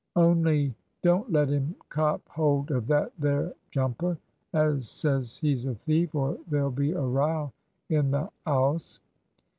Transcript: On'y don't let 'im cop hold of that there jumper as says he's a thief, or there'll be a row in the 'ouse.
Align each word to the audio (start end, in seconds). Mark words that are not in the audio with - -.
On'y 0.15 0.73
don't 1.03 1.31
let 1.31 1.51
'im 1.51 1.75
cop 1.89 2.27
hold 2.27 2.71
of 2.71 2.87
that 2.87 3.11
there 3.19 3.53
jumper 3.69 4.17
as 4.51 4.89
says 4.89 5.37
he's 5.37 5.65
a 5.65 5.75
thief, 5.75 6.15
or 6.15 6.39
there'll 6.49 6.71
be 6.71 6.93
a 6.93 6.99
row 7.01 7.51
in 7.87 8.09
the 8.09 8.27
'ouse. 8.47 8.99